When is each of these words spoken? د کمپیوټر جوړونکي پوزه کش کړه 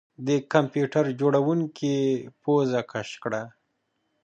د 0.27 0.29
کمپیوټر 0.53 1.05
جوړونکي 1.21 1.95
پوزه 2.41 2.81
کش 2.91 3.09
کړه 3.23 3.41